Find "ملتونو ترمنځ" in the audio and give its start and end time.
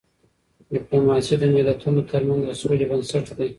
1.55-2.41